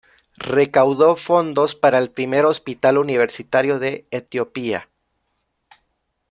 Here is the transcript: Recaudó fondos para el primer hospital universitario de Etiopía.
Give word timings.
Recaudó 0.39 1.15
fondos 1.15 1.75
para 1.75 1.99
el 1.99 2.09
primer 2.09 2.47
hospital 2.47 2.97
universitario 2.97 3.77
de 3.77 4.07
Etiopía. 4.09 4.89